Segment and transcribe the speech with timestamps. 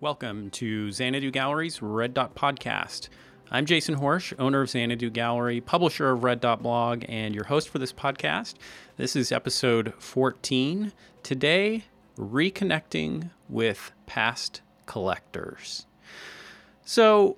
[0.00, 3.08] Welcome to Xanadu Gallery's Red Dot Podcast.
[3.50, 7.68] I'm Jason Horejs, owner of Xanadu Gallery, publisher of Red Dot Blog, and your host
[7.68, 8.54] for this podcast.
[8.96, 10.92] This is episode 14.
[11.24, 11.82] Today,
[12.16, 15.86] reconnecting with past collectors.
[16.84, 17.36] So,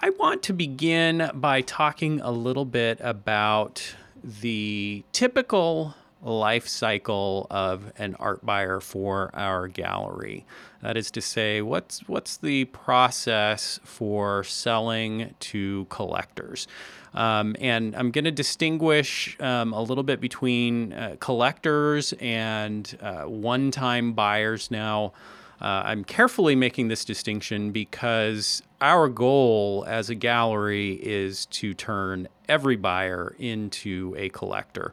[0.00, 7.92] I want to begin by talking a little bit about the typical life cycle of
[7.98, 10.44] an art buyer for our gallery.
[10.82, 16.66] That is to say, what's what's the process for selling to collectors?
[17.14, 23.22] Um, and I'm going to distinguish um, a little bit between uh, collectors and uh,
[23.22, 25.12] one-time buyers now.
[25.58, 32.28] Uh, I'm carefully making this distinction because our goal as a gallery is to turn
[32.46, 34.92] every buyer into a collector.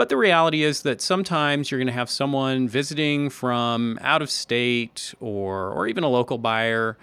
[0.00, 4.30] But the reality is that sometimes you're going to have someone visiting from out of
[4.30, 6.96] state or, or even a local buyer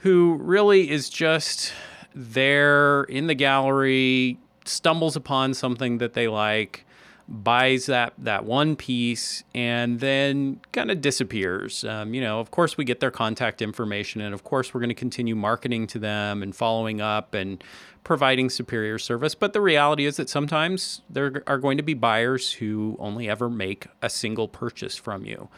[0.00, 1.72] who really is just
[2.14, 6.84] there in the gallery, stumbles upon something that they like,
[7.26, 11.84] buys that that one piece and then kind of disappears.
[11.84, 14.90] Um, you know, of course, we get their contact information, and of course, we're going
[14.90, 17.64] to continue marketing to them and following up and
[18.04, 19.34] providing superior service.
[19.34, 23.48] But the reality is that sometimes there are going to be buyers who only ever
[23.48, 25.48] make a single purchase from you.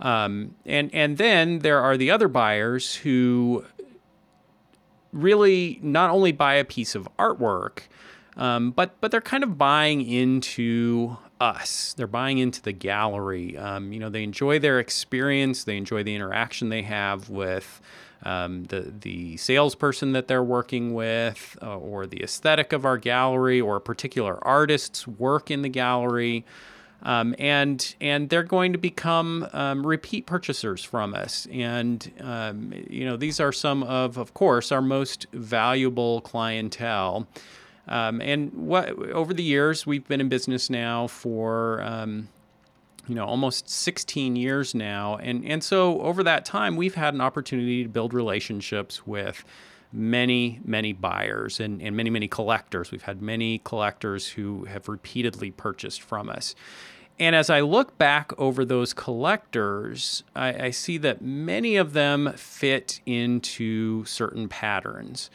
[0.00, 3.64] Um, and and then there are the other buyers who
[5.12, 7.84] really not only buy a piece of artwork,
[8.36, 11.94] um, but but they're kind of buying into us.
[11.96, 13.56] They're buying into the gallery.
[13.56, 15.64] Um, you know, they enjoy their experience.
[15.64, 17.80] They enjoy the interaction they have with
[18.22, 23.60] um, the the salesperson that they're working with, uh, or the aesthetic of our gallery,
[23.60, 26.44] or a particular artist's work in the gallery.
[27.02, 31.46] Um, and and they're going to become um, repeat purchasers from us.
[31.52, 37.28] And um, you know these are some of, of course, our most valuable clientele.
[37.88, 42.28] Um, and what over the years we've been in business now for um,
[43.06, 47.20] you know almost 16 years now, and and so over that time we've had an
[47.20, 49.44] opportunity to build relationships with
[49.92, 52.90] many many buyers and, and many many collectors.
[52.90, 56.54] We've had many collectors who have repeatedly purchased from us.
[57.18, 62.32] And as I look back over those collectors, I, I see that many of them
[62.36, 65.30] fit into certain patterns.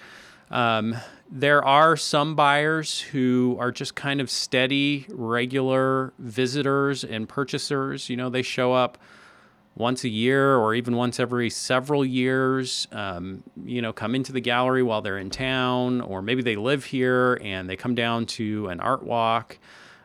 [0.51, 0.95] Um,
[1.31, 8.09] there are some buyers who are just kind of steady, regular visitors and purchasers.
[8.09, 8.97] You know, they show up
[9.75, 14.41] once a year or even once every several years, um, you know, come into the
[14.41, 18.67] gallery while they're in town, or maybe they live here and they come down to
[18.67, 19.57] an art walk.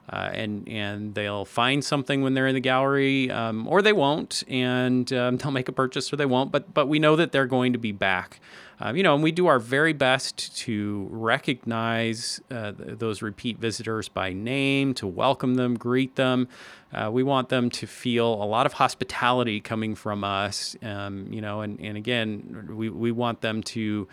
[0.08, 4.44] Uh, and and they'll find something when they're in the gallery, um, or they won't,
[4.46, 6.52] and um, they'll make a purchase or they won't.
[6.52, 8.38] But but we know that they're going to be back,
[8.80, 13.58] uh, you know, and we do our very best to recognize uh, th- those repeat
[13.58, 16.48] visitors by name, to welcome them, greet them.
[16.92, 21.40] Uh, we want them to feel a lot of hospitality coming from us, um, you
[21.40, 24.08] know, and and again, we we want them to.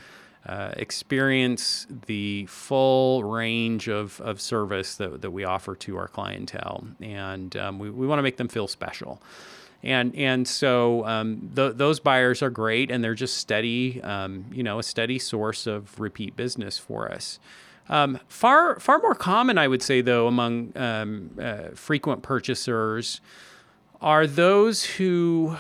[0.46, 6.86] Uh, experience the full range of, of service that, that we offer to our clientele.
[7.00, 9.22] And um, we, we want to make them feel special.
[9.84, 14.64] And, and so um, th- those buyers are great and they're just steady, um, you
[14.64, 17.40] know, a steady source of repeat business for us.
[17.90, 23.20] Um, far, far more common, I would say, though, among um, uh, frequent purchasers
[24.02, 25.58] are those who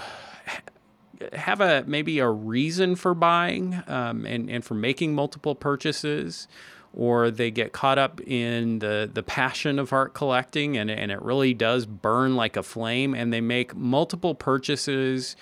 [1.33, 6.47] have a maybe a reason for buying um, and, and for making multiple purchases
[6.93, 11.21] or they get caught up in the, the passion of art collecting and, and it
[11.21, 15.35] really does burn like a flame and they make multiple purchases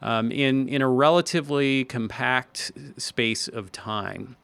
[0.00, 4.36] um, in, in a relatively compact space of time.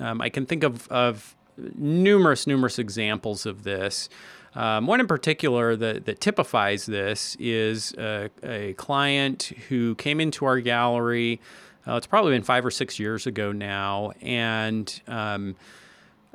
[0.00, 4.08] Um, I can think of, of numerous, numerous examples of this.
[4.54, 10.44] Um, one in particular that, that typifies this is a, a client who came into
[10.44, 11.40] our gallery.
[11.86, 15.56] Uh, it's probably been five or six years ago now, and um,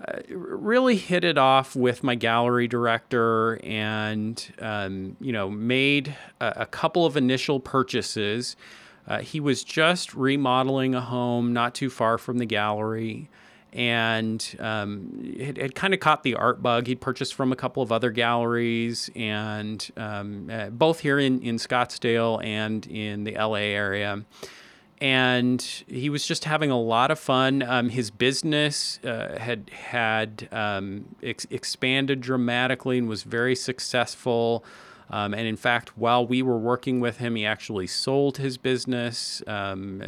[0.06, 6.54] uh, really hit it off with my gallery director, and um, you know made a,
[6.58, 8.56] a, couple of initial purchases.
[9.08, 13.30] Uh, he was just remodeling a home not too far from the gallery
[13.74, 16.88] and um, it, it kind of caught the art bug.
[16.88, 21.58] He'd purchased from a couple of other galleries, and um, uh, both here in, in
[21.58, 24.24] Scottsdale and in the LA area.
[25.00, 27.62] And he was just having a lot of fun.
[27.62, 34.66] Um, his business uh, had had um, ex- expanded dramatically and was very successful.
[35.10, 39.42] Um, and in fact, while we were working with him, he actually sold his business,
[39.48, 40.02] um,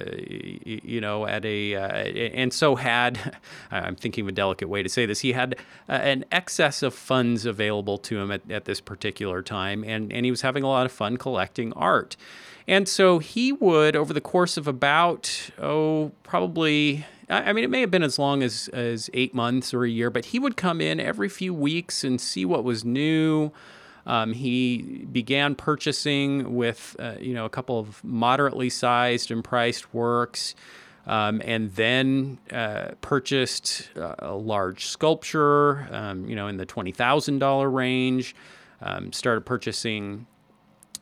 [0.66, 3.38] you know, at a, uh, and so had,
[3.72, 5.56] I'm thinking of a delicate way to say this, he had
[5.88, 9.84] uh, an excess of funds available to him at, at this particular time.
[9.86, 12.18] And, and he was having a lot of fun collecting art.
[12.69, 17.81] And so he would, over the course of about, oh, probably, I mean, it may
[17.81, 20.80] have been as long as, as eight months or a year, but he would come
[20.80, 23.51] in every few weeks and see what was new.
[24.06, 29.92] Um, he began purchasing with, uh, you know, a couple of moderately sized and priced
[29.92, 30.54] works.
[31.07, 36.92] Um, and then uh, purchased uh, a large sculpture, um, you know, in the twenty
[36.92, 38.36] thousand dollar range.
[38.81, 40.27] Um, started purchasing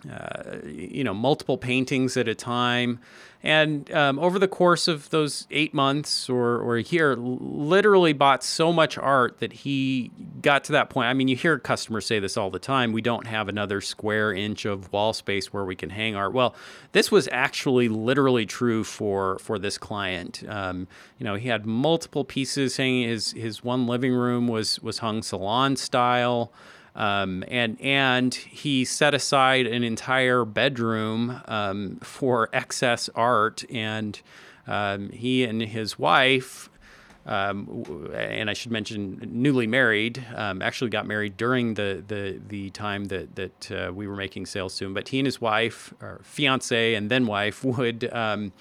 [0.10, 3.00] uh, you know, multiple paintings at a time.
[3.44, 8.44] And um, over the course of those eight months or, or a year, literally bought
[8.44, 10.12] so much art that he
[10.42, 11.08] got to that point.
[11.08, 14.34] I mean, you hear customers say this all the time we don't have another square
[14.34, 16.34] inch of wall space where we can hang art.
[16.34, 16.56] Well,
[16.94, 20.44] this was actually literally true for, for this client.
[20.48, 20.88] Um,
[21.20, 23.08] you know, he had multiple pieces hanging.
[23.08, 26.52] His, his one living room was, was hung salon style.
[26.98, 34.20] Um, and and he set aside an entire bedroom um, for excess art, and
[34.66, 36.70] um, he and his wife.
[37.28, 40.26] Um, and I should mention, newly married.
[40.34, 44.48] Um, actually, got married during the the, the time that that uh, we were making
[44.48, 44.96] sales to him.
[44.96, 48.54] But he and his wife, or fiance, and then wife, would um,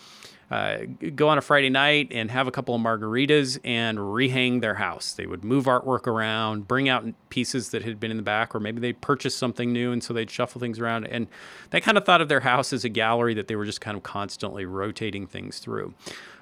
[0.50, 0.78] uh,
[1.14, 5.12] go on a Friday night and have a couple of margaritas and rehang their house.
[5.12, 8.60] They would move artwork around, bring out pieces that had been in the back, or
[8.60, 11.06] maybe they purchased something new and so they'd shuffle things around.
[11.06, 11.26] And
[11.70, 13.96] they kind of thought of their house as a gallery that they were just kind
[13.96, 15.94] of constantly rotating things through.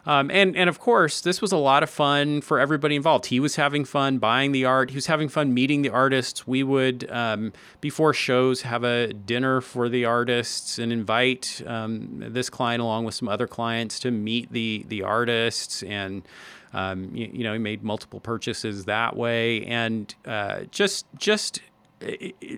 [0.06, 3.26] Um, and and of course, this was a lot of fun for everybody involved.
[3.26, 4.90] He was having fun buying the art.
[4.90, 6.46] He was having fun meeting the artists.
[6.46, 12.50] We would um, before shows have a dinner for the artists and invite um, this
[12.50, 16.22] client along with some other clients to meet the the artists and.
[16.76, 21.60] Um, you, you, know, he made multiple purchases that way, and uh, just just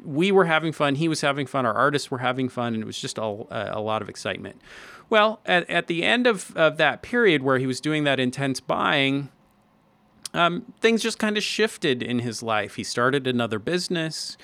[0.05, 0.95] we were having fun.
[0.95, 1.67] He was having fun.
[1.67, 4.61] Our artists were having fun, and it was just a, a lot of excitement.
[5.09, 8.61] Well, at, at the end of, of that period where he was doing that intense
[8.61, 9.31] buying,
[10.35, 12.75] um, things just kind of shifted in his life.
[12.75, 14.37] He started another business.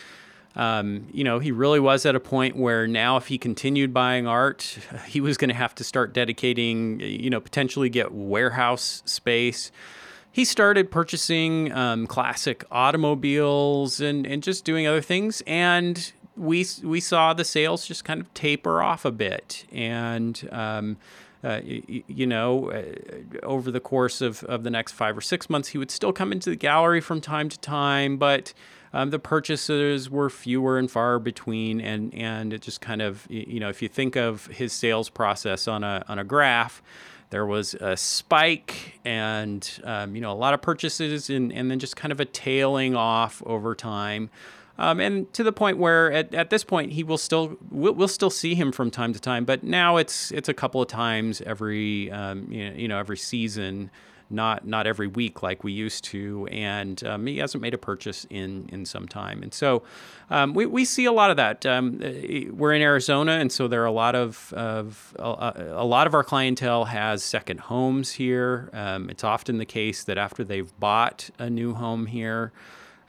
[0.54, 4.26] Um, you know, he really was at a point where now, if he continued buying
[4.26, 9.72] art, he was going to have to start dedicating, you know, potentially get warehouse space.
[10.30, 15.42] He started purchasing um, classic automobiles and, and just doing other things.
[15.46, 16.10] And
[16.42, 20.96] we we saw the sales just kind of taper off a bit, and um,
[21.44, 22.82] uh, you, you, know, uh,
[23.44, 26.32] over the course of, of the next five or six months, he would still come
[26.32, 28.52] into the gallery from time to time, but
[28.92, 33.60] um, the purchases were fewer and far between, and and it just kind of you
[33.60, 36.82] know, if you think of his sales process on a on a graph.
[37.30, 41.78] There was a spike and um, you know a lot of purchases and, and then
[41.78, 44.28] just kind of a tailing off over time.
[44.78, 48.08] Um, and to the point where at, at this point he will still we'll, we'll,
[48.08, 51.40] still see him from time to time, but now it's it's a couple of times
[51.42, 53.90] every um, you, know, you know every season,
[54.30, 58.26] not not every week like we used to, and um, he hasn't made a purchase
[58.30, 59.82] in in some time, and so
[60.30, 61.66] um, we, we see a lot of that.
[61.66, 61.98] Um,
[62.52, 66.24] we're in Arizona, and so there are a lot of, of a, lot of our
[66.24, 68.70] clientele has second homes here.
[68.72, 72.52] Um, it's often the case that after they've bought a new home here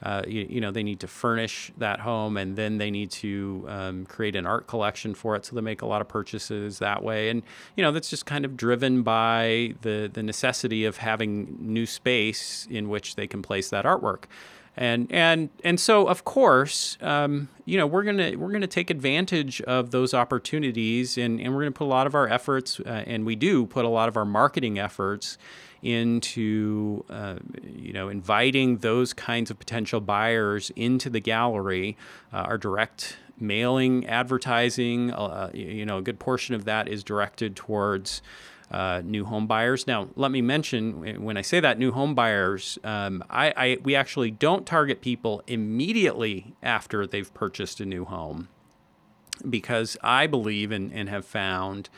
[0.04, 3.64] uh, you, you, know, they need to furnish that home and then they need to
[3.68, 5.46] um, create an art collection for it.
[5.46, 7.30] So they make a lot of purchases that way.
[7.30, 7.42] And,
[7.74, 12.68] you know, that's just kind of driven by the, the necessity of having new space
[12.70, 14.24] in which they can place that artwork.
[14.76, 19.60] And, and, and so, of course, um, you know, we're to, we're to take advantage
[19.62, 23.24] of those opportunities and, and we're to put a lot of our efforts, uh, and
[23.24, 25.38] we do put a lot of our marketing efforts
[25.84, 31.96] into uh, you know inviting those kinds of potential buyers into the gallery.
[32.32, 37.54] Uh, our direct mailing advertising, uh, you know, a good portion of that is directed
[37.54, 38.22] towards.
[38.70, 39.86] Uh, new home buyers.
[39.86, 43.94] Now, let me mention when I say that new home buyers, um, I, I, we
[43.94, 48.48] actually don't target people immediately after they've purchased a new home
[49.48, 51.88] because I believe and, and have found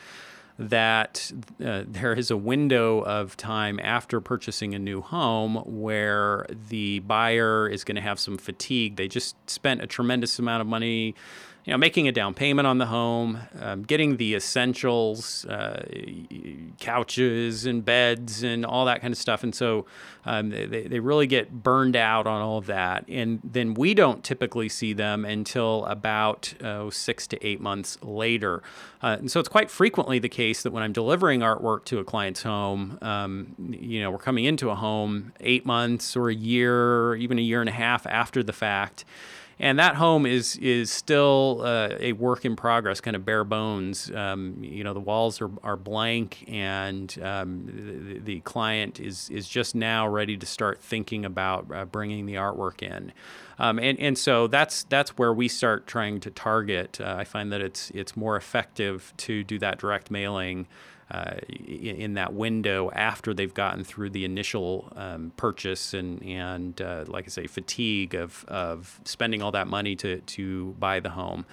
[0.59, 1.31] that
[1.63, 7.69] uh, there is a window of time after purchasing a new home where the buyer
[7.69, 8.95] is going to have some fatigue.
[8.95, 11.13] They just spent a tremendous amount of money
[11.67, 15.83] you know, making a down payment on the home, um, getting the essentials, uh,
[16.79, 19.43] couches and beds and all that kind of stuff.
[19.43, 19.85] And so
[20.23, 23.03] um, they, they really get burned out on all of that.
[23.09, 28.63] And then we don't typically see them until about uh, six to eight months later.
[29.03, 32.05] Uh, and so it's quite frequently the case that when I'm delivering artwork to a
[32.05, 37.07] client's home, um, you know, we're coming into a home eight months or a year,
[37.07, 39.03] or even a year and a half after the fact
[39.59, 44.11] and that home is is still uh, a work in progress, kind of bare bones.
[44.11, 49.49] Um, you know, the walls are, are blank, and um, the, the, client is is
[49.49, 53.11] just now ready to start thinking about uh, bringing the artwork in.
[53.57, 57.01] Um, and and so that's that's where we start trying to target.
[57.01, 60.67] Uh, I find that it's it's more effective to do that direct mailing
[61.09, 61.35] uh,
[61.65, 67.25] in that window after they've gotten through the initial um, purchase and and uh, like
[67.25, 71.45] I say fatigue of of spending all that money to to buy the home.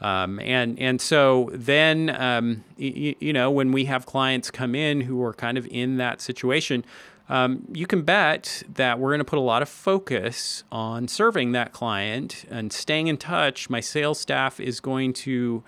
[0.00, 5.02] Um, and and so then um, y- you know when we have clients come in
[5.02, 6.84] who are kind of in that situation,
[7.28, 11.52] um, you can bet that we're going to put a lot of focus on serving
[11.52, 13.70] that client and staying in touch.
[13.70, 15.62] My sales staff is going to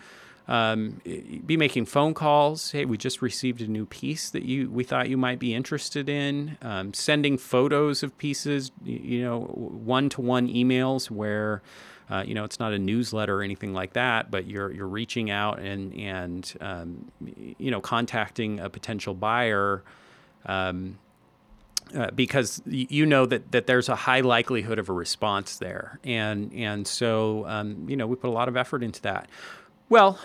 [0.48, 2.70] um, be making phone calls.
[2.70, 6.08] Hey, we just received a new piece that you we thought you might be interested
[6.08, 6.56] in.
[6.62, 11.62] Um, sending photos of pieces, you know, one to one emails where.
[12.08, 15.28] Uh, you know, it's not a newsletter or anything like that, but you're you're reaching
[15.28, 17.10] out and and um,
[17.58, 19.82] you know contacting a potential buyer
[20.44, 20.98] um,
[21.94, 26.52] uh, because you know that, that there's a high likelihood of a response there, and
[26.52, 29.28] and so um, you know we put a lot of effort into that.
[29.88, 30.18] Well,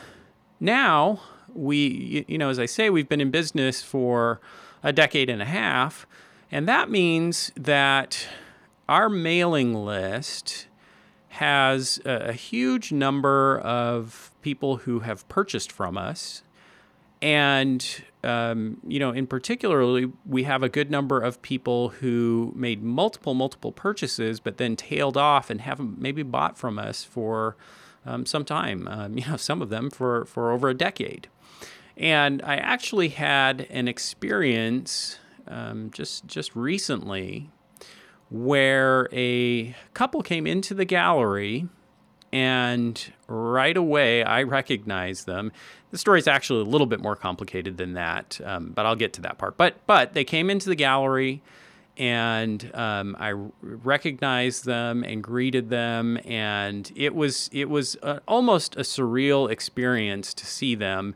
[0.60, 1.22] now
[1.54, 4.42] we, you know, as I say, we've been in business for
[4.82, 6.08] a decade and a half,
[6.52, 8.28] and that means that
[8.90, 10.68] our mailing list
[11.30, 16.42] has a, huge number of people who have purchased from us.
[17.22, 22.82] And, um, you know, in particularly, we have a good number of people who made
[22.84, 27.56] multiple, multiple purchases, but then tailed off and haven't maybe bought from us for
[28.06, 31.28] um, some time, um, you know, some of them for, for over a decade.
[31.98, 37.50] And I actually had an experience um, just just recently
[38.30, 41.68] where a couple came into the gallery
[42.32, 45.52] and right away I recognized them.
[45.92, 49.12] The story is actually a little bit more complicated than that, um, but I'll get
[49.14, 49.58] to that part.
[49.58, 51.42] But but they came into the gallery
[51.98, 58.76] and um, I recognized them and greeted them, and it was it was a, almost
[58.76, 61.16] a surreal experience to see them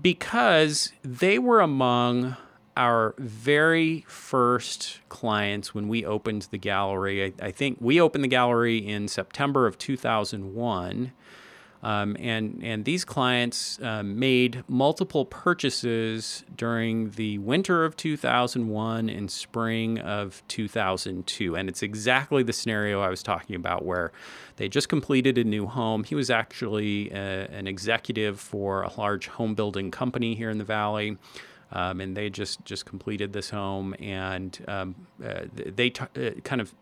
[0.00, 2.36] because they were among
[2.76, 7.24] our very first clients when we opened the gallery.
[7.24, 11.12] I, I think we opened the gallery in September of 2001
[11.82, 19.30] um, and, and these clients um, made multiple purchases during the winter of 2001 and
[19.30, 21.54] spring of 2002.
[21.54, 24.12] And it's exactly the scenario I was talking about where
[24.56, 26.04] they just completed a new home.
[26.04, 30.58] He was actually a, uh, an executive for a large home building company here in
[30.58, 31.18] the Valley.
[31.72, 36.60] Um, and they just, just completed this home and um, uh, they t- uh, kind
[36.60, 36.72] of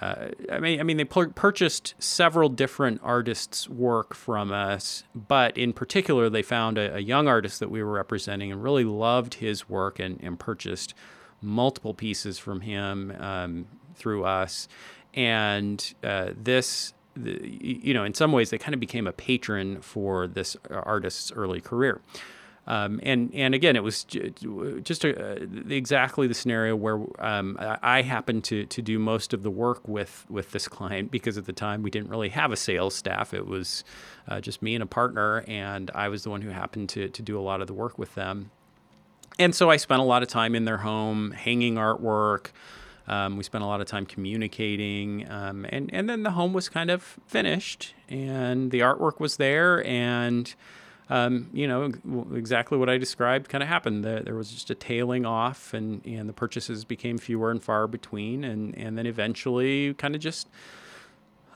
[0.00, 5.72] uh, I mean, I mean, they purchased several different artists' work from us, but in
[5.72, 9.70] particular, they found a, a, young artist that we were representing and really loved his
[9.70, 10.92] work and, and purchased
[11.40, 14.68] multiple pieces from him um, through us.
[15.14, 19.80] And uh, this, the, you know, in some ways, they kind of became a patron
[19.80, 22.02] for this artist's early career.
[22.68, 28.02] Um, and and again, it was just a, uh, exactly the scenario where um, I
[28.02, 31.52] happened to to do most of the work with with this client because at the
[31.52, 33.32] time we didn't really have a sales staff.
[33.32, 33.84] It was
[34.26, 37.22] uh, just me and a partner, and I was the one who happened to to
[37.22, 38.50] do a lot of the work with them.
[39.38, 42.48] And so I spent a lot of time in their home, hanging artwork.
[43.06, 46.68] Um, we spent a lot of time communicating, um, and and then the home was
[46.68, 50.52] kind of finished, and the artwork was there, and
[51.08, 51.92] um, you know,
[52.34, 54.04] exactly what I described kind of happened.
[54.04, 57.86] There, there was just a tailing off, and, and the purchases became fewer and far
[57.86, 60.48] between, and, and then eventually kind of just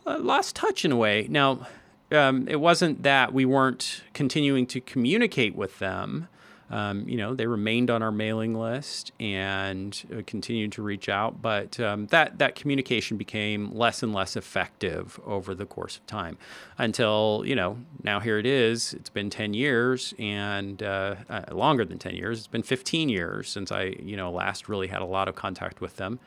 [0.07, 1.27] uh, lost touch in a way.
[1.29, 1.67] Now,
[2.13, 6.29] um, it wasn't that we weren't continuing to communicate with them
[6.71, 11.43] um, you know, they remained on our mailing list and uh, continued to reach out,
[11.43, 16.39] but um, that that communication became less and less effective over the course of time,
[16.79, 18.95] until you know now here it is.
[18.95, 22.39] It's been ten years and uh, uh, longer than ten years.
[22.39, 25.81] It's been fifteen years since I you know last really had a lot of contact
[25.81, 26.21] with them,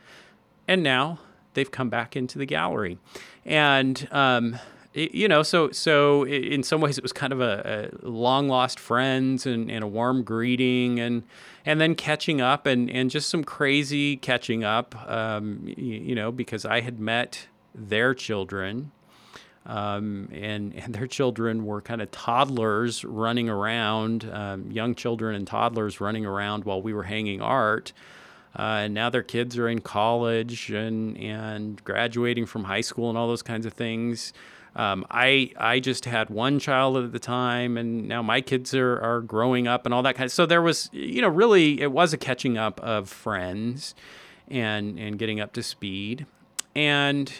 [0.68, 1.20] and now
[1.54, 2.98] they've come back into the gallery,
[3.46, 4.58] and um,
[4.94, 8.78] you know, so so in some ways it was kind of a, a long lost
[8.78, 11.24] friends and, and, a warm greeting and
[11.66, 16.30] and then catching up and, and just some crazy catching up, um, you, you, know,
[16.30, 18.92] because I had met their children.
[19.66, 25.46] Um, and, and their children were kind of toddlers running around, um, young children and
[25.46, 27.94] toddlers running around while we were hanging art.
[28.58, 33.16] Uh, and now their kids are in college and, and graduating from high school and
[33.16, 34.34] all those kinds of things.
[34.76, 38.98] Um, I I just had one child at the time, and now my kids are
[39.00, 40.32] are growing up and all that kind of.
[40.32, 43.94] So there was, you know, really it was a catching up of friends,
[44.48, 46.26] and and getting up to speed,
[46.74, 47.32] and.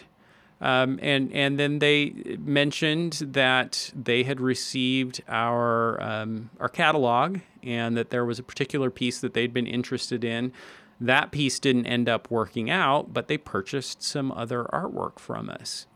[0.61, 7.97] Um, and and then they mentioned that they had received our um, our catalog and
[7.97, 10.53] that there was a particular piece that they'd been interested in.
[10.99, 15.87] That piece didn't end up working out, but they purchased some other artwork from us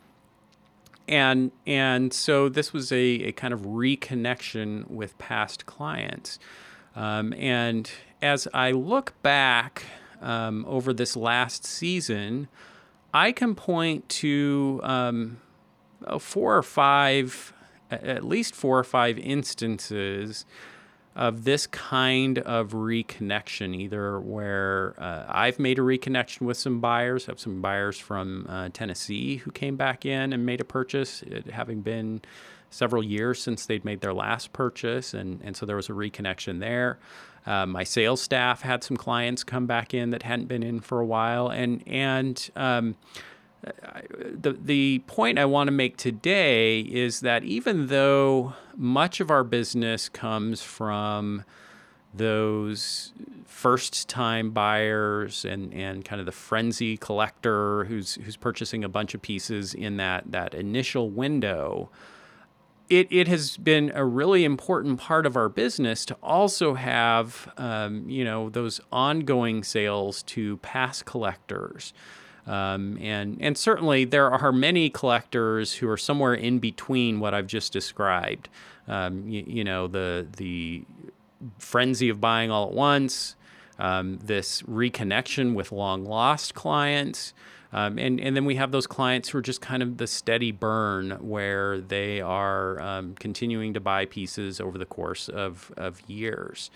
[1.09, 6.39] and and so this was a, a kind of reconnection with past clients.
[6.95, 9.83] Um, and as i look back
[10.21, 12.47] um, over this last season
[13.13, 15.39] i can point to um,
[16.19, 17.53] four or five
[17.91, 20.45] at least four or five instances
[21.19, 27.25] of this kind of reconnection, either where uh, I've made a reconnection with some buyers,
[27.25, 31.47] have some buyers from uh, Tennessee who came back in and made a purchase, it
[31.47, 32.21] having been
[32.69, 36.61] several years since they'd made their last purchase, and, and so there was a reconnection
[36.61, 36.99] there.
[37.45, 41.01] Uh, my sales staff had some clients come back in that hadn't been in for
[41.01, 42.95] a while, and and um,
[43.61, 49.43] the the point I want to make today is that even though much of our
[49.43, 51.43] business comes from
[52.13, 53.13] those
[53.45, 59.13] first time buyers and, and kind of the frenzy collector who's who's purchasing a bunch
[59.13, 61.89] of pieces in that that initial window
[62.89, 68.09] it, it has been a really important part of our business to also have um,
[68.09, 71.93] you know those ongoing sales to past collectors
[72.49, 77.45] um, and and certainly there are many collectors who are somewhere in between what I've
[77.45, 78.49] just described.
[78.87, 80.83] Um, you, you, know the the
[81.59, 83.35] frenzy of buying all at once,
[83.77, 87.35] um, this reconnection with long lost clients.
[87.71, 90.51] Um, and, and then we have those clients who are just kind of the steady
[90.51, 96.71] burn where they are um, continuing to buy pieces over the course of, of years.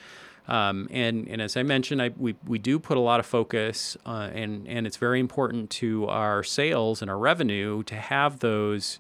[0.48, 3.96] Um, and, and as I mentioned, I, we, we do put a lot of focus,
[4.06, 9.00] uh, and, and it's very important to our sales and our revenue to have those,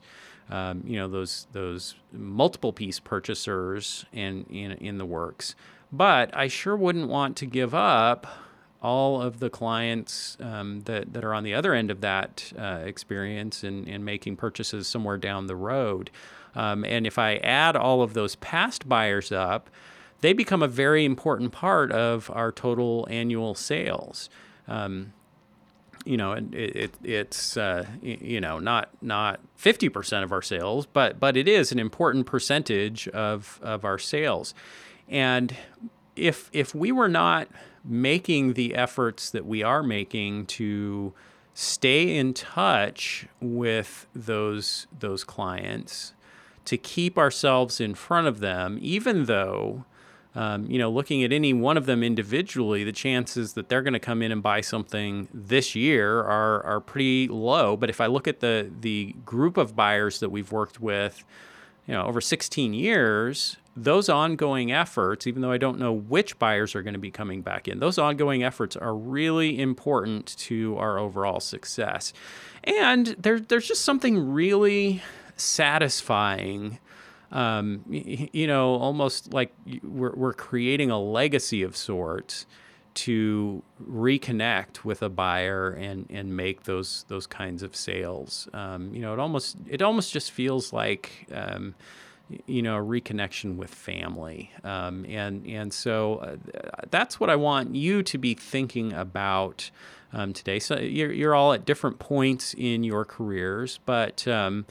[0.49, 5.55] um, you know, those, those multiple piece purchasers in, in, in the works.
[5.91, 8.25] But I sure wouldn't want to give up
[8.81, 12.81] all of the clients um, that, that are on the other end of that uh,
[12.85, 16.09] experience and, and making purchases somewhere down the road.
[16.55, 19.69] Um, and if I add all of those past buyers up,
[20.23, 24.29] they become a very important part of our total annual sales.
[24.69, 25.11] Um,
[26.05, 30.85] you know, it, it it's uh, you know not not fifty percent of our sales,
[30.85, 34.53] but but it is an important percentage of of our sales.
[35.09, 35.57] And
[36.15, 37.49] if if we were not
[37.83, 41.13] making the efforts that we are making to
[41.53, 46.13] stay in touch with those those clients,
[46.63, 49.83] to keep ourselves in front of them, even though
[50.35, 53.93] um, you know, looking at any one of them individually, the chances that they're going
[53.93, 57.77] to come in and buy something this year are are pretty low.
[57.77, 61.23] But if I look at the the group of buyers that we've worked with,
[61.87, 66.75] you know, over 16 years, those ongoing efforts, even though I don't know which buyers
[66.75, 70.97] are going to be coming back in, those ongoing efforts are really important to our
[70.97, 72.13] overall success.
[72.63, 75.01] And there, there's just something really
[75.35, 76.79] satisfying
[77.33, 82.45] um, you know, almost like we're, we're creating a legacy of sorts
[82.93, 88.47] to reconnect with a buyer and and make those those kinds of sales.
[88.53, 91.73] Um, you know, it almost it almost just feels like um,
[92.45, 96.35] you know a reconnection with family, um, and and so uh,
[96.91, 99.71] that's what I want you to be thinking about
[100.13, 100.59] um, today.
[100.59, 104.67] So you're you're all at different points in your careers, but um,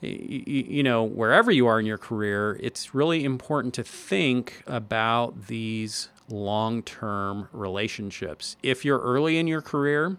[0.00, 6.08] you know, wherever you are in your career, it's really important to think about these
[6.28, 8.56] long term relationships.
[8.62, 10.16] If you're early in your career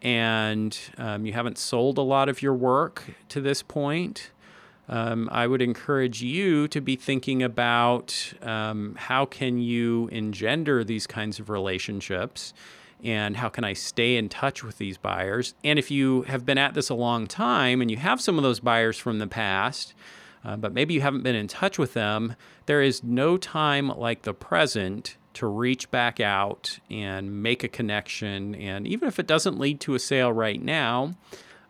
[0.00, 4.30] and um, you haven't sold a lot of your work to this point,
[4.88, 11.06] um, I would encourage you to be thinking about um, how can you engender these
[11.06, 12.54] kinds of relationships
[13.02, 15.54] and how can I stay in touch with these buyers?
[15.62, 18.42] And if you have been at this a long time and you have some of
[18.42, 19.94] those buyers from the past,
[20.44, 24.22] uh, but maybe you haven't been in touch with them, there is no time like
[24.22, 28.54] the present to reach back out and make a connection.
[28.54, 31.14] And even if it doesn't lead to a sale right now,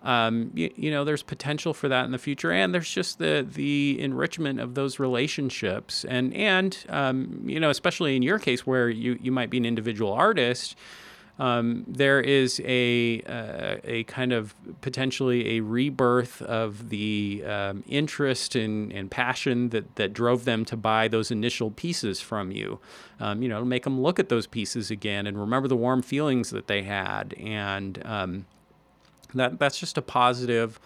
[0.02, 3.44] um, you, you, know, there's potential for that in the future, and there's just the
[3.50, 8.88] the enrichment of those relationships, and and um, you know, especially in your case where
[8.88, 10.76] you you might be an individual artist,
[11.38, 18.56] um, there is a uh, a kind of potentially a rebirth of the um, interest
[18.56, 22.78] and, and passion that, that drove them to buy those initial pieces from you.
[23.20, 26.50] Um, you know, make them look at those pieces again and remember the warm feelings
[26.50, 28.46] that they had, and um,
[29.34, 30.80] that that's just a positive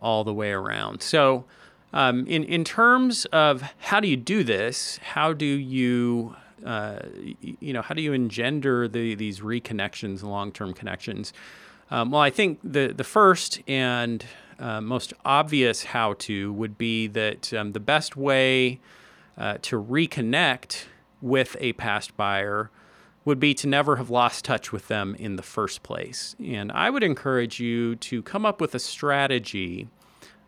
[0.00, 1.02] all the way around.
[1.02, 1.44] So.
[1.92, 4.98] Um, in in terms of how do you do this?
[4.98, 7.00] How do you uh,
[7.40, 11.32] you know, how do you engender the, these reconnections and long-term connections?
[11.90, 14.24] Um, well, I think the the first and
[14.58, 18.80] uh, most obvious how to would be that um, the best way
[19.38, 20.86] uh, to reconnect
[21.20, 22.70] with a past buyer
[23.24, 26.36] would be to never have lost touch with them in the first place.
[26.44, 29.88] And I would encourage you to come up with a strategy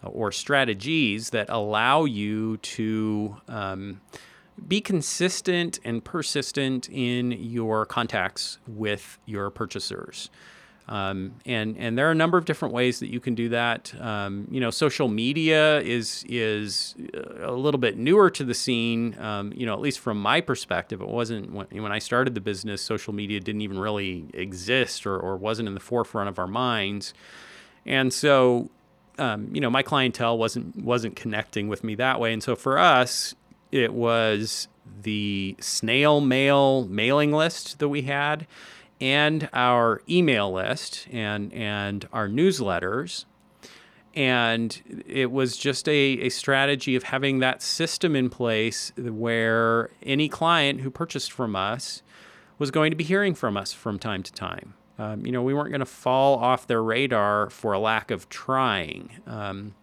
[0.03, 4.01] or strategies that allow you to um,
[4.66, 10.31] be consistent and persistent in your contacts with your purchasers.
[10.88, 13.92] Um, and and there are a number of different ways that you can do that.
[14.01, 16.94] Um, you know, social media is is
[17.42, 19.14] a little bit newer to the scene.
[19.18, 22.40] Um, you know, at least from my perspective, it wasn't when, when, I started the
[22.40, 22.81] business.
[22.81, 27.12] Social media didn't even really exist or, or wasn't in the forefront of our minds.
[27.85, 28.71] And so,
[29.18, 32.33] um, you know, my clientele wasn't wasn't connecting with me that way.
[32.33, 33.35] And so for us,
[33.70, 34.68] it was
[35.02, 38.46] the snail mail mailing list that we had
[39.00, 43.24] and our email list and and our newsletters.
[44.14, 50.28] And it was just a, a strategy of having that system in place where any
[50.28, 52.02] client who purchased from us
[52.59, 54.74] was going to be hearing from us from time to time.
[54.98, 58.28] Um, you know we weren't going to fall off their radar for a lack of
[58.28, 59.74] trying um,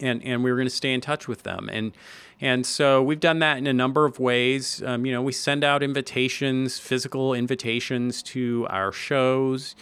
[0.00, 1.68] and and we were going to stay in touch with them.
[1.72, 1.92] And
[2.40, 4.82] and so we've done that in a number of ways.
[4.84, 9.74] Um, you know, we send out invitations, physical invitations to our shows.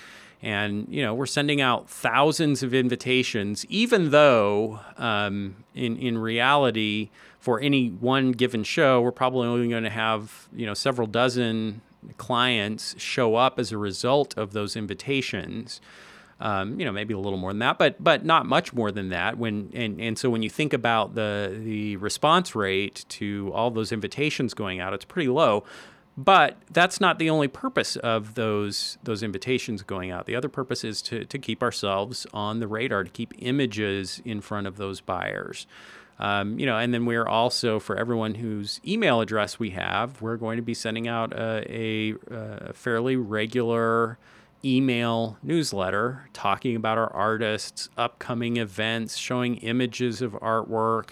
[0.43, 7.11] And, you know, we're sending out thousands of invitations, even though um, in, in reality,
[7.41, 11.81] for any one given show, we're probably only going to have, you know, several dozen
[12.17, 15.81] clients show up as a result of those invitations.
[16.39, 19.09] Um, you know, maybe a little more than that, but but not much more than
[19.09, 19.39] that.
[19.39, 23.91] When and, and so when you think about the the response rate to all those
[23.91, 25.65] invitations going out, it's pretty low.
[26.19, 30.27] But that's not the only purpose of those those invitations going out.
[30.27, 34.43] The other purpose is to to keep ourselves on the radar, to keep images in
[34.43, 35.67] front of those buyers.
[36.19, 40.39] Um, you know, and then we're also for everyone whose email address we have, we're
[40.39, 44.19] going to be sending out a, a, a fairly regular
[44.65, 51.11] email newsletter talking about our artists, upcoming events, showing images of artwork.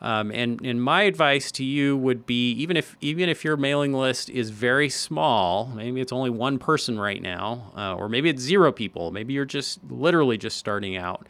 [0.00, 3.92] Um, and, and my advice to you would be even if even if your mailing
[3.92, 8.40] list is very small, maybe it's only one person right now, uh, or maybe it's
[8.40, 11.26] zero people, maybe you're just literally just starting out.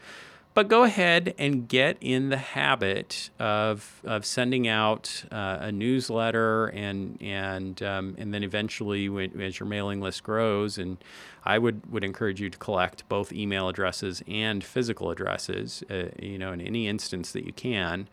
[0.59, 6.67] But go ahead and get in the habit of, of sending out uh, a newsletter
[6.67, 10.97] and and um, and then eventually, when, as your mailing list grows, and
[11.45, 16.39] I would would encourage you to collect both email addresses and physical addresses, uh, you
[16.39, 18.09] know, in any instance that you can.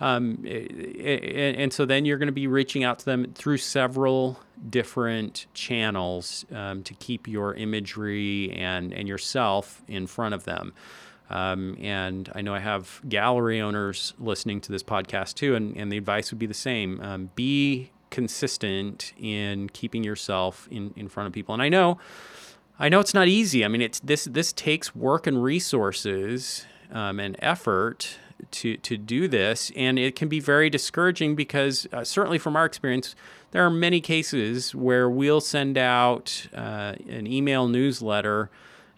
[0.00, 4.38] Um, and, and, so then you're going to be reaching out to them through several
[4.70, 10.72] different channels um, to keep your imagery and, and yourself in front of them.
[11.30, 15.92] Um, and I know I have gallery owners listening to this podcast too, and, and
[15.92, 21.26] the advice would be the same um, be consistent in keeping yourself in, in front
[21.26, 21.52] of people.
[21.52, 21.98] And I know.
[22.80, 23.64] I know it's not easy.
[23.64, 28.18] I mean, it's this this takes work and resources um, and effort
[28.52, 32.64] to to do this, and it can be very discouraging because uh, certainly from our
[32.64, 33.16] experience,
[33.50, 38.48] there are many cases where we'll send out uh, an email newsletter,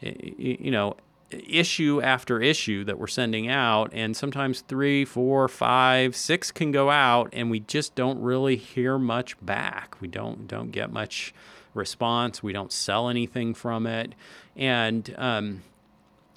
[0.02, 0.96] you know,
[1.30, 6.90] issue after issue that we're sending out and sometimes three four five six can go
[6.90, 10.00] out and we just don't really hear much back.
[10.00, 11.32] We don't don't get much
[11.74, 12.42] response.
[12.42, 14.14] We don't sell anything from it.
[14.56, 15.62] And um,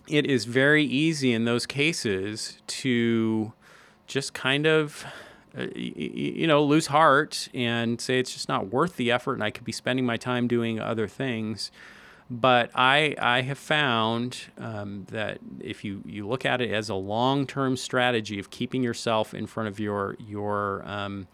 [0.08, 3.54] it is very easy in those cases to
[4.08, 5.06] just kind of
[5.58, 9.50] uh, you know lose heart and say it's just not worth the effort and i
[9.50, 11.72] could be spending my time doing other things
[12.30, 16.96] But I, I have found um, that if you, you look at it as a
[16.96, 21.28] long term strategy of keeping yourself in front of your, your um,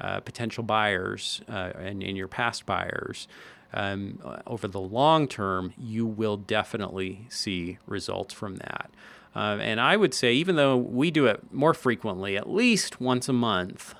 [0.00, 3.28] uh, potential buyers uh, and, and your past buyers,
[3.72, 8.90] um, over the long term, you will definitely see results from that.
[9.36, 13.28] Uh, and I would say, even though we do it more frequently, at least once
[13.28, 13.94] a month,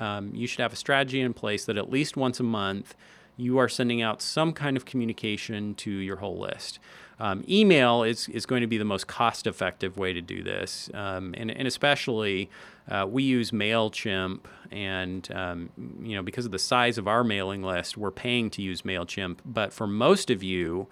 [0.00, 2.94] um, you should have a strategy in place that at least once a month
[3.36, 6.78] you are sending out some kind of communication to your whole list.
[7.18, 10.90] Um, email is, is going to be the most cost effective way to do this.
[10.92, 12.50] Um, and, and especially,
[12.90, 14.40] uh, we use MailChimp,
[14.72, 15.70] and um,
[16.02, 19.38] you know because of the size of our mailing list, we're paying to use MailChimp.
[19.44, 20.88] But for most of you,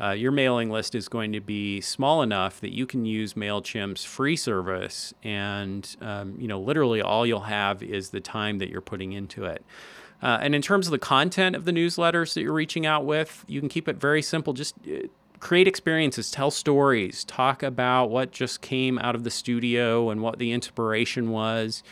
[0.00, 4.04] uh, your mailing list is going to be small enough that you can use Mailchimp's
[4.04, 8.80] free service, and um, you know literally all you'll have is the time that you're
[8.80, 9.62] putting into it.
[10.24, 13.44] Uh, and in terms of the content of the newsletters that you're reaching out with,
[13.46, 14.54] you can keep it very simple.
[14.54, 15.06] Just uh,
[15.38, 20.38] create experiences, tell stories, talk about what just came out of the studio and what
[20.38, 21.82] the inspiration was.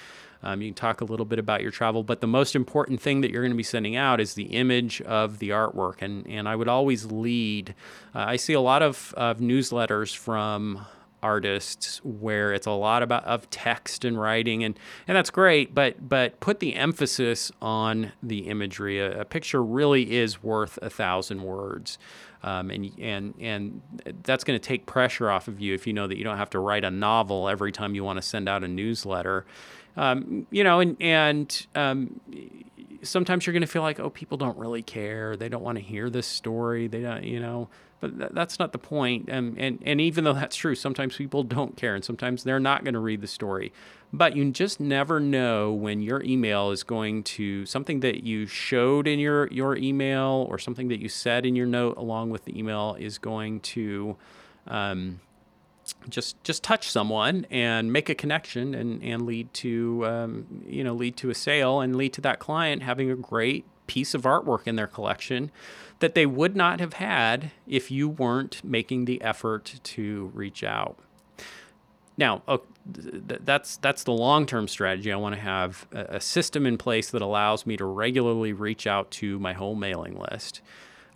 [0.43, 3.21] Um, you can talk a little bit about your travel, but the most important thing
[3.21, 6.01] that you're going to be sending out is the image of the artwork.
[6.01, 7.75] And, and I would always lead.
[8.15, 10.85] Uh, I see a lot of, of newsletters from
[11.23, 16.09] artists where it's a lot about of text and writing and and that's great but
[16.09, 18.99] but put the emphasis on the imagery.
[18.99, 21.99] A, a picture really is worth a thousand words
[22.43, 23.81] um, and and and
[24.23, 26.51] that's going to take pressure off of you if you know that you don't have
[26.51, 29.45] to write a novel every time you want to send out a newsletter.
[29.97, 32.21] Um, you know and and um,
[33.03, 35.85] sometimes you're going to feel like oh people don't really care they don't want to
[35.85, 37.69] hear this story they don't you know
[38.03, 39.29] but th- that's not the point.
[39.29, 42.95] And, and even though that's true, sometimes people don't care and sometimes they're not going
[42.95, 43.73] to read the story.
[44.13, 49.07] But you just never know when your email is going to something that you showed
[49.07, 52.59] in your, your email or something that you said in your note along with the
[52.59, 54.17] email is going to
[54.67, 55.21] um,
[56.09, 60.95] just just touch someone and make a connection and, and lead to um, you know
[60.95, 64.67] lead to a sale and lead to that client having a great piece of artwork
[64.67, 65.51] in their collection
[65.99, 70.99] that they would not have had if you weren't making the effort to reach out.
[72.17, 75.13] Now, uh, that's that's the long-term strategy.
[75.13, 79.11] I want to have a, system in place that allows me to regularly reach out
[79.13, 80.61] to my whole mailing list.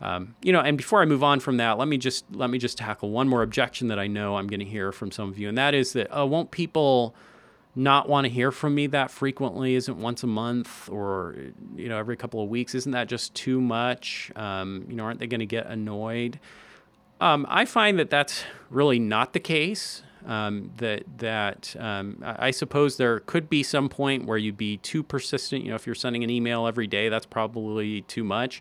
[0.01, 2.59] Um, you know, and before I move on from that, let me just let me
[2.59, 5.39] just tackle one more objection that I know I'm going to hear from some of
[5.39, 7.15] you, and that is that oh, won't people
[7.75, 9.75] not want to hear from me that frequently?
[9.75, 11.37] Isn't once a month or
[11.77, 12.75] you know every couple of weeks?
[12.75, 14.31] Isn't that just too much?
[14.37, 16.41] Um, you know, aren't they going to get annoyed?
[17.21, 20.03] Um, I find that that's really not the case.
[20.27, 25.03] Um, that that um, I suppose there could be some point where you'd be too
[25.03, 25.63] persistent.
[25.63, 28.61] You know, if you're sending an email every day, that's probably too much.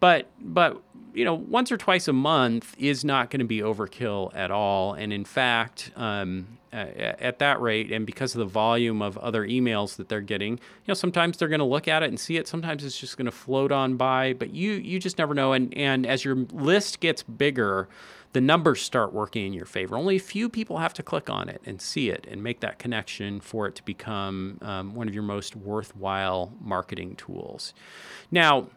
[0.00, 0.82] But but
[1.12, 4.94] you know, once or twice a month is not going to be overkill at all.
[4.94, 9.96] And in fact, um, at that rate, and because of the volume of other emails
[9.96, 12.46] that they're getting, you know, sometimes they're going to look at it and see it.
[12.46, 14.34] Sometimes it's just going to float on by.
[14.34, 15.52] But you you just never know.
[15.52, 17.88] And and as your list gets bigger,
[18.32, 19.96] the numbers start working in your favor.
[19.96, 22.78] Only a few people have to click on it and see it and make that
[22.78, 27.74] connection for it to become um, one of your most worthwhile marketing tools.
[28.30, 28.68] Now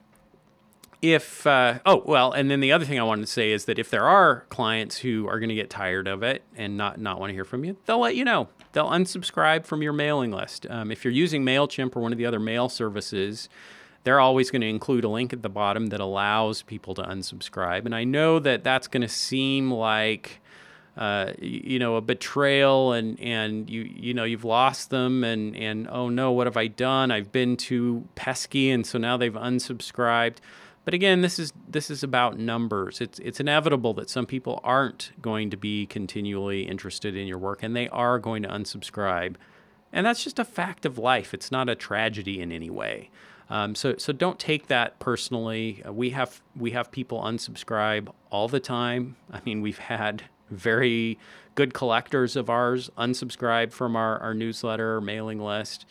[1.04, 3.78] if uh, oh well and then the other thing i wanted to say is that
[3.78, 7.20] if there are clients who are going to get tired of it and not not
[7.20, 10.66] want to hear from you they'll let you know they'll unsubscribe from your mailing list
[10.70, 13.50] um, if you're using mailchimp or one of the other mail services
[14.06, 17.84] they're always going to include a link at the bottom that allows people to unsubscribe
[17.86, 20.40] and i know that that's going to seem like
[20.96, 25.88] uh, you know, a betrayal and, and you, you know, you've lost them and, and,
[25.90, 27.10] oh no, what have I done?
[27.10, 28.70] I've been too pesky.
[28.70, 30.36] And so now they've unsubscribed.
[30.86, 33.00] But again, this is this is about numbers.
[33.00, 37.64] It's it's inevitable that some people aren't going to be continually interested in your work
[37.64, 39.36] and they are going to unsubscribe.
[39.94, 41.34] And that's just a fact of life.
[41.34, 43.10] It's not a tragedy in any way.
[43.50, 45.84] Um, so so don't take that personally.
[45.86, 49.16] Uh, we have we have people unsubscribe all the time.
[49.32, 51.18] I mean, we've had very
[51.56, 55.86] good collectors of ours unsubscribe from our, our newsletter mailing list.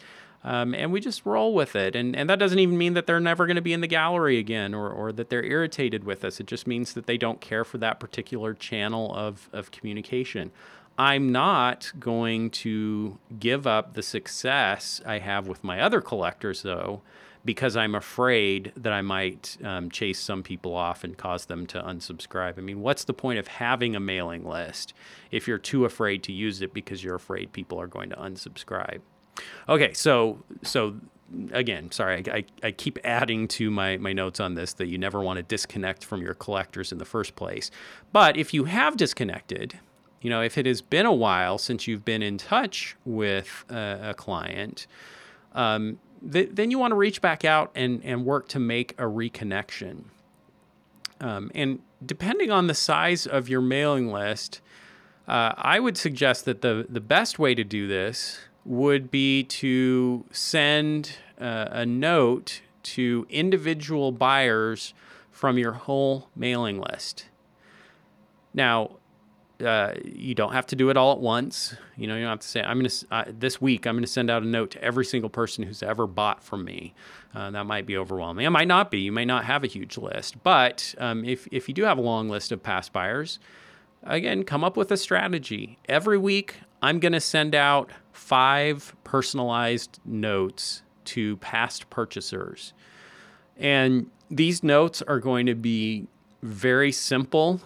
[0.44, 1.94] Um, and we just roll with it.
[1.94, 4.38] And, and that doesn't even mean that they're never going to be in the gallery
[4.38, 6.40] again or, or that they're irritated with us.
[6.40, 10.50] It just means that they don't care for that particular channel of, of communication.
[10.98, 17.02] I'm not going to give up the success I have with my other collectors, though,
[17.44, 21.80] because I'm afraid that I might um, chase some people off and cause them to
[21.80, 22.58] unsubscribe.
[22.58, 24.92] I mean, what's the point of having a mailing list
[25.30, 29.00] if you're too afraid to use it because you're afraid people are going to unsubscribe?
[29.68, 30.96] Okay, so so
[31.52, 35.20] again, sorry, I, I, keep adding to my, my notes on this that you never
[35.20, 37.70] want to disconnect from your collectors in the first place.
[38.12, 39.78] But if you have disconnected,
[40.20, 44.10] you know, if it has been a while since you've been in touch with a,
[44.10, 44.86] a client,
[45.54, 45.98] um,
[46.30, 50.04] th- then you want to reach back out and, and work to make a reconnection.
[51.20, 54.60] Um, and depending on the size of your mailing list,
[55.26, 60.24] uh, I would suggest that the, the best way to do this would be to
[60.30, 64.94] send uh, a note to individual buyers
[65.30, 67.26] from your whole mailing list.
[68.54, 68.92] Now,
[69.64, 71.76] uh, you don't have to do it all at once.
[71.96, 73.86] You know, you don't have to say, "I'm going to this week.
[73.86, 76.64] I'm going to send out a note to every single person who's ever bought from
[76.64, 76.94] me."
[77.34, 78.44] Uh, that might be overwhelming.
[78.44, 79.00] It might not be.
[79.00, 82.02] You may not have a huge list, but um, if if you do have a
[82.02, 83.38] long list of past buyers,
[84.02, 85.78] again, come up with a strategy.
[85.88, 92.72] Every week, I'm going to send out five personalized notes to past purchasers,
[93.56, 96.06] and these notes are going to be
[96.42, 97.60] very simple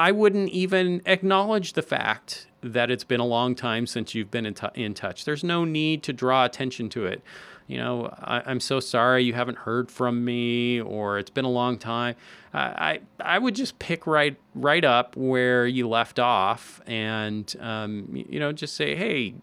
[0.00, 4.46] I wouldn't even acknowledge the fact that it's been a long time since you've been
[4.46, 5.26] in, t- in touch.
[5.26, 7.22] There's no need to draw attention to it.
[7.70, 11.50] You know, I, am so sorry you haven't heard from me, or it's been a
[11.50, 12.16] long time.
[12.52, 18.40] I I would just pick right right up where you left off, and um, you
[18.40, 19.34] know, just say, hey,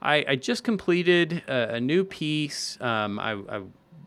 [0.00, 2.80] I, I just completed a, a new piece.
[2.80, 3.62] Um, I, I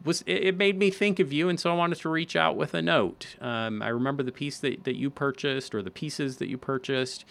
[0.06, 2.74] was it, made me think of you, and so I wanted to reach out with
[2.76, 3.36] a note.
[3.42, 7.26] Um, I remember the piece that, that you purchased or the pieces that you purchased,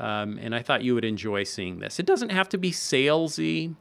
[0.00, 2.00] um, and I thought you would enjoy seeing this.
[2.00, 3.76] It doesn't have to be salesy.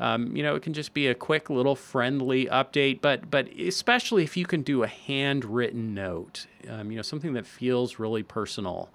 [0.00, 4.22] Um, you know, it can just be a quick little friendly update, but but especially
[4.22, 8.90] if you can do a handwritten note, um, you know, something that feels really personal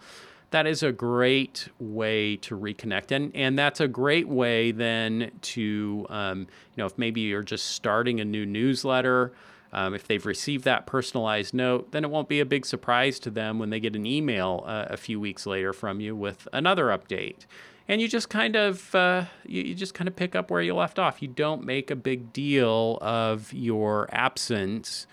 [0.53, 3.11] that is a great way to reconnect.
[3.11, 7.71] And and that's a great way then to um, you know if maybe you're just
[7.71, 9.33] starting a new newsletter
[9.73, 13.31] um, if they've received that personalized note then it won't be a big surprise to
[13.31, 16.85] them when they get an email uh, a few weeks later from you with another
[16.85, 17.47] update
[17.87, 20.73] and you just kind of uh, you, you, just kind of pick up where you
[20.75, 25.07] left off you don't make a big deal of your absence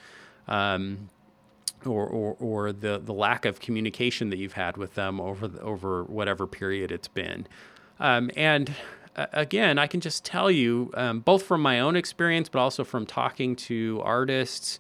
[0.49, 1.09] um,
[1.87, 5.61] or, or, or the, the lack of communication that you've had with them over the,
[5.61, 7.47] over whatever period it's been.
[7.99, 8.75] Um, and
[9.17, 12.85] uh, again, I can just tell you, um, both from my own experience, but also
[12.85, 14.79] from talking to artists,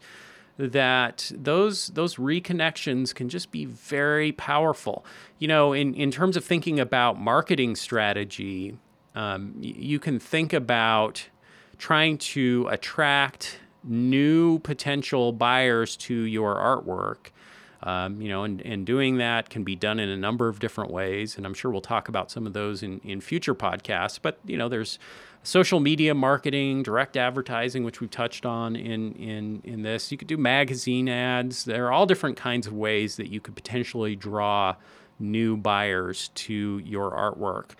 [0.60, 5.04] that those those reconnections can just be very powerful.
[5.38, 8.76] You know, in in terms of thinking about marketing strategy,
[9.14, 11.28] um, you can think about
[11.78, 17.32] trying to attract new potential buyers to your artwork.
[17.82, 20.90] Um, you know, and, and doing that can be done in a number of different
[20.90, 21.38] ways.
[21.38, 24.18] And I'm sure we'll talk about some of those in, in future podcasts.
[24.20, 24.98] But, you know, there's
[25.42, 30.12] social media marketing, direct advertising, which we've touched on in, in, in this.
[30.12, 31.64] You could do magazine ads.
[31.64, 34.76] There are all different kinds of ways that you could potentially draw
[35.18, 37.70] new buyers to your artwork.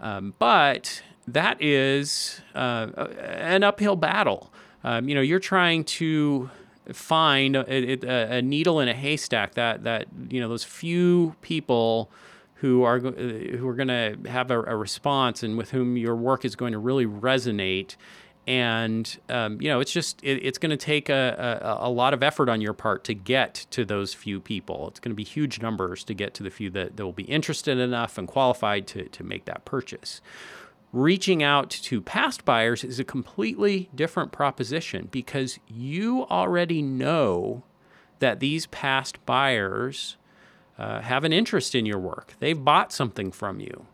[0.00, 4.52] Um, but that is uh, an uphill battle
[4.84, 6.50] um, you know, you're trying to
[6.92, 12.10] find a, a, a, needle in a haystack that that you know those few people
[12.60, 16.44] who are who are going to have a, a, response and with whom your work
[16.44, 17.94] is going to really resonate.
[18.48, 22.14] And um, you know it's just it, it's going to take a, a, a, lot
[22.14, 24.88] of effort on your part to get to those few people.
[24.88, 27.24] It's going to be huge numbers to get to the few that, that will be
[27.24, 30.20] interested enough and qualified to, to make that purchase.
[30.92, 37.62] Reaching out to past buyers is a completely different proposition because you already know
[38.20, 40.16] that these past buyers
[40.78, 42.34] uh, have an interest in your work.
[42.38, 43.86] They've bought something from you.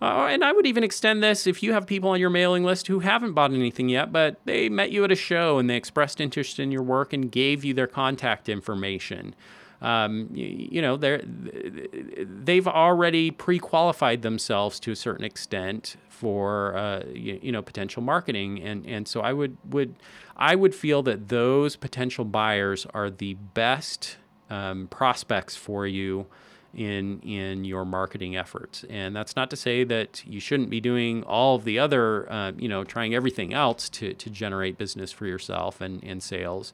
[0.00, 2.86] Uh, and I would even extend this if you have people on your mailing list
[2.86, 6.20] who haven't bought anything yet, but they met you at a show and they expressed
[6.20, 9.34] interest in your work and gave you their contact information
[9.80, 17.04] um, you, you, know, they're, they've already pre-qualified themselves to a certain extent for uh,
[17.12, 19.94] you, you, know potential marketing, and and so I would would
[20.36, 24.16] I would feel that those potential buyers are the best
[24.50, 26.26] um, prospects for you
[26.74, 28.84] in in your marketing efforts.
[28.88, 32.52] And that's not to say that you shouldn't be doing all of the other, uh,
[32.56, 36.72] you know, trying everything else to to generate business for yourself and and sales.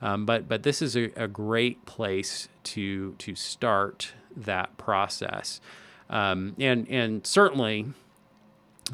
[0.00, 5.60] Um, but but this is a, a, great place to to start that process,
[6.10, 7.86] um, and and certainly.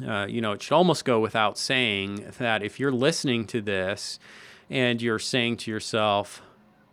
[0.07, 4.17] Uh, you know, it should almost go without saying that if you're listening to this
[4.69, 6.41] and you're saying to yourself,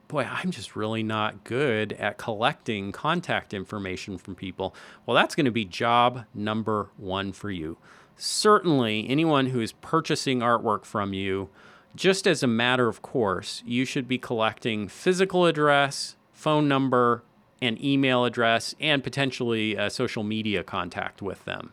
[0.09, 4.75] boy, I'm just really not good at collecting contact information from people.
[5.05, 7.77] Well, that's going to be job number one for you.
[8.17, 11.49] Certainly, anyone who is purchasing artwork from you
[11.95, 17.23] just as a matter of course, you should be collecting physical address, phone number,
[17.63, 21.73] and email address, and potentially a social media contact with them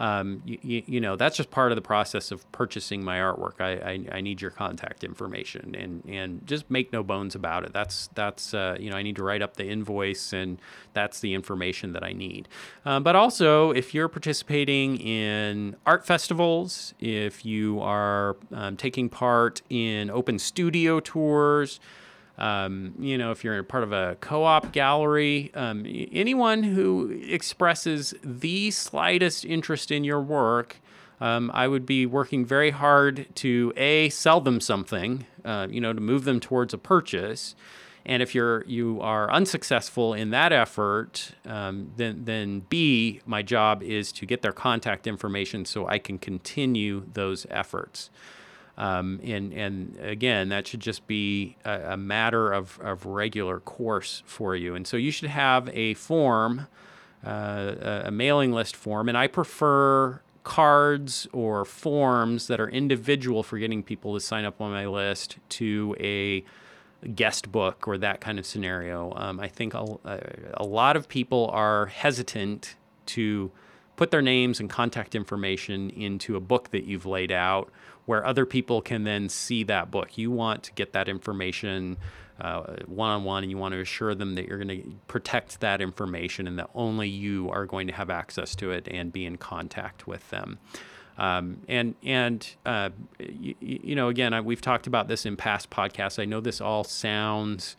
[0.00, 3.60] um, you, you, know, that's just part of the process of purchasing my artwork.
[3.60, 7.74] I, I, I, need your contact information and, and just make no bones about it.
[7.74, 10.58] That's, that's uh, you know, I need to write up the invoice and
[10.94, 12.48] that's the information that I need.
[12.86, 19.60] Uh, but also, if you're participating in art festivals, if you are um, taking part
[19.68, 21.78] in open studio tours,
[22.40, 28.14] um, you know, if you're part of a co op gallery, um, anyone who expresses
[28.24, 30.78] the slightest interest in your work,
[31.20, 35.92] um, I would be working very hard to A, sell them something, uh, you know,
[35.92, 37.54] to move them towards a purchase.
[38.06, 43.82] And if you're you are unsuccessful in that effort, um, then then B, my job
[43.82, 48.08] is to get their contact information so I can continue those efforts.
[48.80, 54.22] Um, and, and again, that should just be a, a, matter of, of regular course
[54.24, 54.74] for you.
[54.74, 56.66] And so you should have a form,
[57.22, 57.74] uh,
[58.04, 59.10] a mailing list form.
[59.10, 64.62] And I prefer cards or forms that are individual for getting people to sign up
[64.62, 66.42] on my list to a
[67.14, 69.12] guest book or that kind of scenario.
[69.14, 69.84] Um, I think a,
[70.54, 72.76] a lot of people are hesitant
[73.06, 73.50] to
[74.00, 77.70] put their names and contact information into a book that you've laid out
[78.06, 80.16] where other people can then see that book.
[80.16, 81.98] You want to get that information
[82.86, 85.82] one on one and you want to assure them that you're going to protect that
[85.82, 89.36] information and that only you are going to have access to it and be in
[89.36, 90.58] contact with them.
[91.18, 92.88] Um, and and uh,
[93.18, 96.18] you, you, know again I, we've talked about this in past podcasts.
[96.18, 97.76] I know this all sounds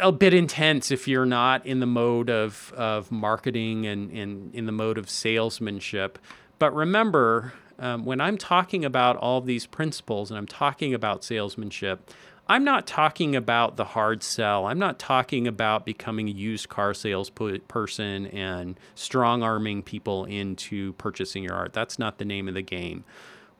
[0.00, 4.66] a bit intense if you're not in the mode of of marketing and, and in
[4.66, 6.18] the mode of salesmanship.
[6.58, 12.10] But remember, um, when I'm talking about all these principles and I'm talking about salesmanship,
[12.48, 14.66] I'm not talking about the hard sell.
[14.66, 21.42] I'm not talking about becoming a used car salesperson and strong arming people into purchasing
[21.42, 21.72] your art.
[21.72, 23.04] That's not the name of the game.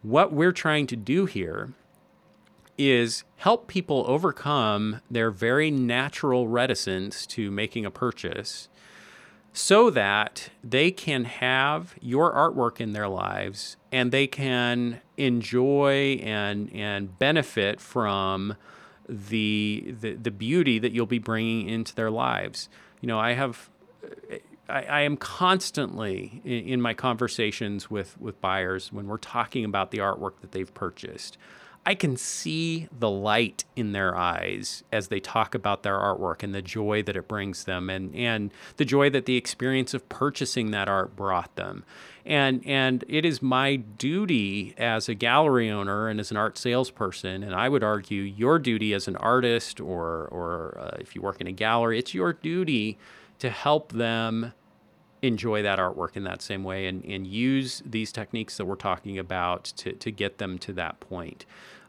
[0.02, 1.74] What we're trying to do here
[2.78, 8.68] is help people overcome their very natural reticence to making a purchase
[9.52, 16.70] so that they can have your artwork in their lives and they can enjoy and
[16.74, 18.54] and benefit from
[19.08, 22.68] the the, the beauty that you'll be bringing into their lives.
[23.00, 23.70] You know, I have
[24.68, 29.90] I, I am constantly in, in my conversations with with buyers when we're talking about
[29.90, 31.38] the artwork that they've purchased.
[31.88, 36.52] I can see the light in their eyes as they talk about their artwork and
[36.52, 40.72] the joy that it brings them and, and the joy that the experience of purchasing
[40.72, 41.84] that art brought them.
[42.24, 47.44] And, and it is my duty as a gallery owner and as an art salesperson,
[47.44, 51.40] and I would argue your duty as an artist or, or uh, if you work
[51.40, 52.98] in a gallery, it's your duty
[53.38, 54.52] to help them
[55.22, 59.18] enjoy that artwork in that same way and, and use these techniques that we're talking
[59.18, 61.46] about to, to get them to that point.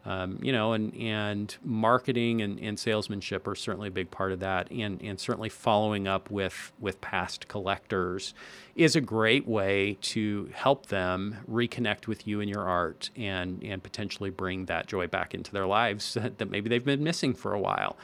[0.08, 4.40] Um, you know, and and marketing and, and salesmanship are certainly a big part of
[4.40, 8.34] that, and and certainly following up with with past collectors
[8.78, 13.84] is a great way to help them reconnect with you and your art, and and
[13.84, 17.54] potentially bring that joy back into their lives that, that maybe they've been missing for
[17.54, 17.98] a while.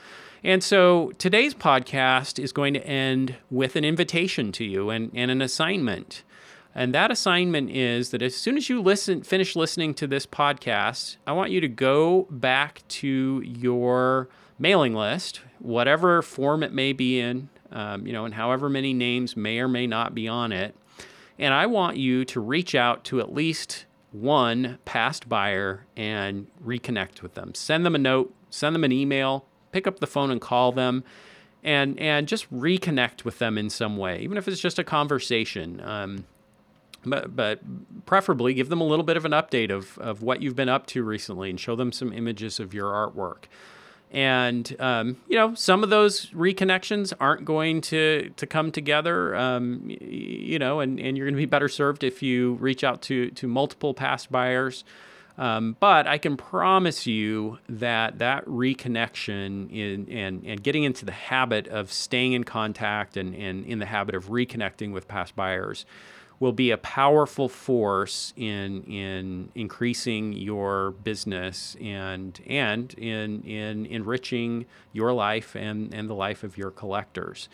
[0.43, 5.31] And so today's podcast is going to end with an invitation to you and, and
[5.31, 6.23] an assignment.
[6.75, 11.17] And that assignment is that as soon as you listen, finish listening to this podcast,
[11.27, 17.19] I want you to go back to your mailing list, whatever form it may be
[17.19, 20.75] in, um, you know, and however many names may or may not be on it.
[21.37, 27.21] And I want you to reach out to at least one past buyer and reconnect
[27.21, 27.53] with them.
[27.53, 31.03] Send them a note, send them an email, pick up the phone and call them.
[31.65, 35.79] And, and just reconnect with them in some way, even if it's just a conversation.
[35.79, 36.25] Um,
[37.05, 37.59] but, but
[38.05, 40.85] preferably give them a little bit of an update of, of what you've been up
[40.87, 43.45] to recently and show them some images of your artwork.
[44.13, 49.35] And um, you know, some of those reconnections aren't going to to come together.
[49.35, 53.01] Um, you know, and, and you're going to be better served if you reach out
[53.03, 54.83] to to multiple past buyers.
[55.35, 61.11] Um, but I can promise you that that reconnection in, and, and getting into the
[61.11, 65.87] habit of staying in contact and, and in the habit of reconnecting with past buyers
[66.39, 74.65] will be a powerful force in in increasing your business and and in in enriching
[74.91, 77.49] your life and and the life of your collectors.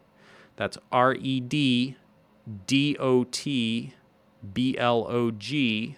[0.56, 1.96] That's R E D
[2.66, 3.94] D O T
[4.42, 5.96] blog.com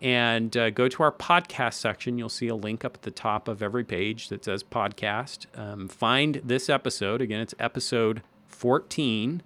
[0.00, 2.18] and uh, go to our podcast section.
[2.18, 5.46] You'll see a link up at the top of every page that says podcast.
[5.58, 7.20] Um, find this episode.
[7.20, 9.42] Again, it's episode 14.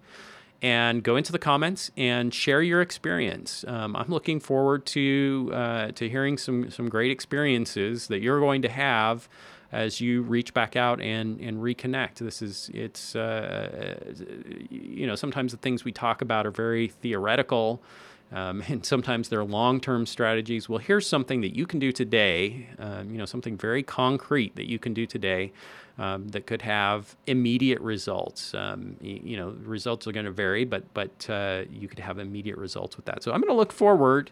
[0.61, 3.65] And go into the comments and share your experience.
[3.67, 8.63] Um, I'm looking forward to uh, to hearing some some great experiences that you're going
[8.63, 9.29] to have
[9.73, 12.17] as you reach back out and and reconnect.
[12.17, 13.97] This is it's uh,
[14.71, 17.83] you know sometimes the things we talk about are very theoretical.
[18.33, 20.69] Um, and sometimes they're long-term strategies.
[20.69, 22.69] Well, here's something that you can do today.
[22.79, 25.53] Um, you know, something very concrete that you can do today
[25.99, 28.55] um, that could have immediate results.
[28.55, 32.19] Um, you, you, know, results are going to vary, but but uh, you could have
[32.19, 33.23] immediate results with that.
[33.23, 34.31] So I'm going to look forward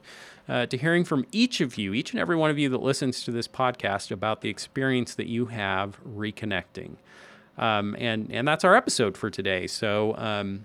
[0.48, 3.22] uh, to hearing from each of you, each and every one of you that listens
[3.24, 6.96] to this podcast, about the experience that you have reconnecting.
[7.58, 9.66] Um, and and that's our episode for today.
[9.66, 10.64] So um,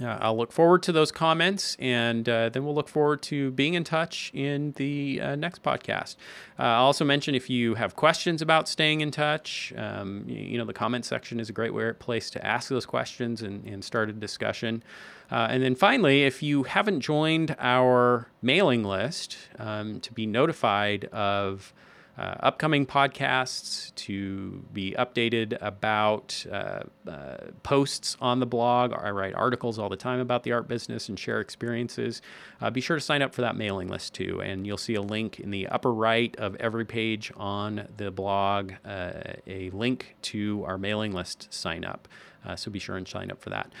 [0.00, 3.74] uh, I'll look forward to those comments, and uh, then we'll look forward to being
[3.74, 6.16] in touch in the uh, next podcast.
[6.58, 10.64] Uh, I'll also mention if you have questions about staying in touch, um, you, know,
[10.64, 14.12] the comment section is a great place to ask those questions and, and start a
[14.12, 14.82] discussion.
[15.30, 21.04] Uh, and then finally, if you haven't joined our mailing list um, to be notified
[21.06, 21.72] of
[22.18, 28.92] uh, upcoming podcasts, to be updated about uh, uh, posts on the blog.
[28.92, 32.20] I write articles all the time about the art business and share experiences.
[32.60, 34.40] Uh, be sure to sign up for that mailing list too.
[34.42, 38.72] And you'll see a link in the upper right of every page on the blog,
[38.84, 39.12] uh,
[39.46, 42.08] a link to our mailing list sign up.
[42.44, 43.72] Uh, so be sure and sign up for that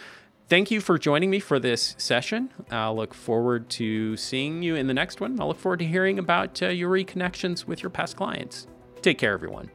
[0.48, 2.50] thank you for joining me for this session.
[2.70, 5.40] I'll look forward to seeing you in the next one.
[5.40, 8.66] I'll look forward to hearing about uh, your reconnections with your past clients.
[9.02, 9.70] Take care, everyone.